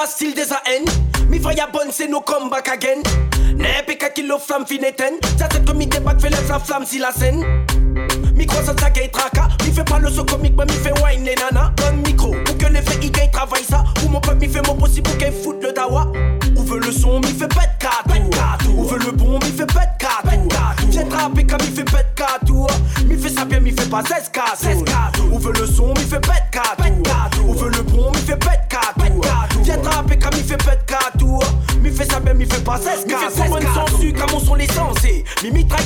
pas 0.00 0.06
style 0.06 0.34
des 0.34 0.50
AN. 0.50 0.84
Mi 1.28 1.38
vaya 1.38 1.66
bonne, 1.70 1.90
c'est 1.90 2.08
nos 2.08 2.22
comeback 2.22 2.68
again. 2.68 3.02
N'est 3.54 3.82
pas 3.84 4.08
qu'il 4.08 4.32
flamme 4.40 4.64
fin 4.66 4.76
éteint. 4.76 5.16
Ça 5.38 5.46
c'est 5.52 5.62
comme 5.66 5.82
il 5.82 5.90
débat, 5.90 6.16
fait 6.18 6.30
la 6.30 6.38
flamme 6.38 6.86
si 6.86 6.98
la 6.98 7.12
scène. 7.12 7.44
Micro 8.34 8.56
ça 8.64 8.74
ça 8.80 8.88
gay 8.88 9.10
traka 9.12 9.48
Mi 9.66 9.72
fait 9.72 9.84
pas 9.84 9.98
le 9.98 10.08
saut 10.08 10.24
comique 10.24 10.54
mais 10.56 10.64
mi 10.64 10.72
fait 10.72 10.94
wine 11.02 11.24
les 11.24 11.34
nana 11.34 11.72
Donne 11.76 12.00
micro 12.06 12.34
pour 12.46 12.56
que 12.56 12.66
les 12.72 12.80
faits 12.80 13.04
y 13.04 13.10
travaille 13.30 13.64
ça 13.68 13.84
Ou 14.02 14.08
mon 14.08 14.20
peuple 14.20 14.38
mi 14.38 14.48
fait 14.48 14.66
mon 14.66 14.76
possible 14.76 15.10
pour 15.10 15.18
qu'il 15.18 15.32
fout 15.32 15.56
le 15.60 15.72
dawa 15.72 16.10
Où 16.56 16.62
veut 16.62 16.78
le 16.78 16.90
son 16.90 17.20
mi 17.20 17.26
fait 17.26 17.48
pète 17.48 17.76
catou 17.78 18.70
Où 18.78 18.84
veut 18.84 18.98
le 18.98 19.12
bon 19.12 19.38
mi 19.40 19.50
fait 19.50 19.66
pète 19.66 19.90
catou 19.98 20.48
J'ai 20.90 21.06
trappé 21.06 21.44
comme 21.44 21.60
mi 21.60 21.76
fait 21.76 21.84
pète 21.84 22.14
catou 22.14 22.66
Mi 23.04 23.18
fait 23.18 23.28
ça 23.28 23.44
bien 23.44 23.60
mi 23.60 23.72
fait 23.72 23.90
pas 23.90 24.02
16 24.02 24.30
catou 24.30 25.28
Où 25.32 25.38
veut 25.38 25.52
le 25.52 25.66
son 25.66 25.88
mi 25.88 26.04
fait 26.04 26.20
pète 26.20 26.49
Mi 32.40 32.46
fait 32.46 32.64
pas 32.64 32.78
16 32.78 33.04
catou 33.04 33.26
Mi 33.26 33.36
fait 33.36 33.44
pour 33.48 33.56
un 33.58 33.74
sans 33.74 33.98
sucre 33.98 34.26
comme 34.26 34.36
on 34.36 34.40
sont 34.40 34.54
les 34.54 34.66
censés? 34.68 35.24
Mi 35.42 35.50
mitraille 35.50 35.84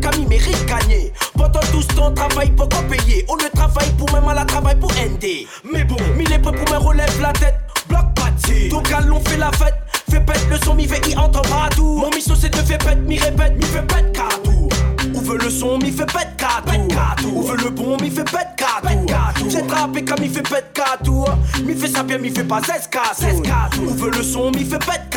comme 0.00 0.20
il 0.20 0.28
mérite 0.28 0.64
gagner. 0.66 1.12
Pendant 1.36 1.58
tout 1.72 1.82
ce 1.82 1.88
temps 1.96 2.12
travaille 2.12 2.52
pour 2.52 2.68
qu'on 2.68 2.84
payer. 2.84 3.26
On 3.28 3.34
ne 3.34 3.48
travaille 3.52 3.90
pour 3.98 4.12
même 4.12 4.28
à 4.28 4.34
la 4.34 4.44
travail 4.44 4.76
pour 4.78 4.92
ND 4.92 5.48
Mais 5.72 5.82
bon, 5.82 5.96
mille 6.16 6.32
est 6.32 6.38
prêt 6.38 6.52
pour 6.52 6.72
me 6.72 6.78
relève 6.78 7.20
la 7.20 7.32
tête. 7.32 7.56
Bloc 7.88 8.92
allons 8.92 9.20
fait 9.20 9.36
la 9.36 9.50
fête. 9.50 9.74
Fais 10.08 10.20
pète 10.20 10.46
le 10.48 10.56
son, 10.64 10.76
mi 10.76 10.86
fait 10.86 11.04
y 11.10 11.16
entre 11.16 11.42
partout 11.42 11.98
Mon 11.98 12.10
mission 12.10 12.34
c'est 12.40 12.50
de 12.50 12.58
faire 12.58 12.78
pète, 12.78 13.00
mi 13.00 13.18
répète, 13.18 13.56
mi 13.56 13.64
fait 13.64 13.82
pète 13.82 14.12
catou. 14.12 14.68
Où 15.12 15.20
veut 15.20 15.38
le 15.38 15.50
son, 15.50 15.78
mi 15.78 15.90
fait 15.90 16.06
pète 16.06 16.36
catou. 16.36 17.28
Où 17.32 17.42
veut 17.42 17.56
le 17.56 17.70
bon, 17.70 17.96
mi 18.00 18.10
fait 18.10 18.22
pète 18.22 18.54
catou. 18.56 19.50
J'ai 19.50 19.66
trappé 19.66 20.04
comme 20.04 20.20
mi 20.20 20.28
fait 20.28 20.42
pète 20.42 20.72
catou. 20.72 21.24
Mi 21.64 21.74
fait 21.74 21.88
ça 21.88 22.04
bien, 22.04 22.18
mi 22.18 22.30
fait 22.30 22.44
pas 22.44 22.60
16 22.62 22.88
catou 22.90 23.82
Où 23.82 23.94
veut 23.94 24.10
le 24.10 24.22
son, 24.22 24.52
mi 24.52 24.64
fait 24.64 24.78
pète 24.78 25.10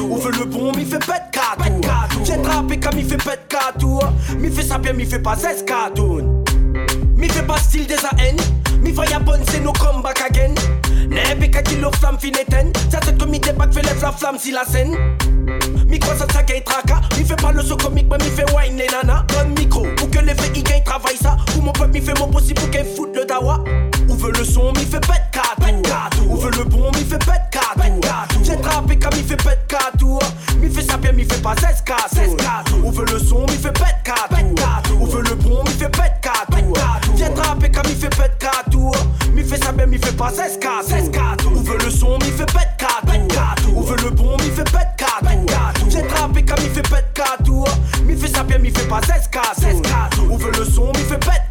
Où 0.00 0.16
veut 0.16 0.32
le 0.32 0.44
bon, 0.44 0.72
mi 0.72 0.84
fait 0.84 0.98
pète 0.98 1.30
catou. 1.32 2.24
J'ai 2.24 2.40
trappé 2.42 2.78
comme 2.78 2.94
mi 2.94 3.02
fait 3.02 3.16
pète 3.16 3.48
catou. 3.48 3.98
Mi 4.38 4.50
fait 4.50 4.62
ça 4.62 4.78
bien, 4.78 4.92
mi 4.92 5.04
fait 5.04 5.18
pas 5.18 5.36
16 5.36 5.64
catou 5.64 6.20
Mi 7.16 7.28
fait 7.28 7.42
pas 7.42 7.56
style 7.58 7.86
des 7.86 7.96
AN 7.96 8.36
Mi 8.82 8.92
vaya 8.92 9.18
bonne, 9.18 9.40
c'est 9.50 9.60
nos 9.60 9.72
comeback 9.72 10.20
again 10.20 10.54
N'est 11.08 11.34
pas 11.48 11.62
qu'il 11.62 11.78
flamme 11.98 12.18
fin 12.18 12.28
éteint 12.28 12.70
Ça 12.90 13.00
c'est 13.04 13.18
comme 13.18 13.30
mi 13.30 13.40
débat, 13.40 13.66
fait 13.72 13.82
lève 13.82 14.00
la 14.00 14.12
flamme 14.12 14.36
si 14.38 14.52
la 14.52 14.64
scène. 14.64 14.94
Mi 15.86 15.98
croise 15.98 16.18
ça 16.18 16.26
ça 16.32 16.42
gay 16.42 16.62
traka. 16.64 17.00
Mi 17.16 17.24
fait 17.24 17.36
pas 17.36 17.52
le 17.52 17.62
saut 17.62 17.76
comique 17.76 18.06
mais 18.10 18.18
mi 18.18 18.30
fait 18.30 18.44
wine 18.54 18.76
les 18.76 18.86
nana. 18.86 19.24
Donne 19.28 19.54
micro 19.58 19.86
pour 19.96 20.10
que 20.10 20.18
les 20.18 20.34
faits 20.34 20.56
y 20.56 20.62
gagne 20.62 20.84
travaille 20.84 21.16
ça. 21.16 21.36
Ou 21.56 21.62
mon 21.62 21.72
peuple 21.72 21.92
mi 21.94 22.00
fait 22.00 22.18
mon 22.18 22.28
possible 22.28 22.60
pour 22.60 22.70
qu'elle 22.70 22.86
foute 22.86 23.16
le 23.16 23.24
dawa. 23.24 23.64
Où 24.08 24.14
veut 24.14 24.32
le 24.32 24.44
son 24.44 24.72
mi 24.72 24.84
fait 24.84 25.00
pète 25.00 25.27
Bien 39.74 39.86
mi 39.86 39.98
fait 39.98 40.16
pas 40.16 40.30
16 40.30 40.58
catou 40.60 41.50
Où 41.50 41.62
veut 41.62 41.76
le 41.84 41.90
son 41.90 42.16
mi 42.18 42.30
fait 42.30 42.46
pète 42.46 42.70
catou 42.78 43.70
Où 43.76 43.82
veut 43.82 43.96
le 44.02 44.10
bon 44.10 44.36
mi 44.38 44.50
fait 44.50 44.64
pète 44.64 44.96
catou 44.96 45.90
J'ai 45.90 46.06
trappé 46.06 46.42
comme 46.42 46.64
mi 46.64 46.70
fait 46.70 46.88
pète 46.88 47.12
catou 47.12 47.64
Mi 48.04 48.16
fait 48.16 48.28
ça 48.28 48.42
bien 48.44 48.58
mi 48.58 48.70
fait 48.70 48.88
pas 48.88 49.00
16 49.02 49.28
catou 49.28 50.22
Où 50.30 50.38
veut 50.38 50.52
le 50.58 50.64
son 50.64 50.90
mi 50.94 51.00
fait 51.00 51.18
pète 51.18 51.47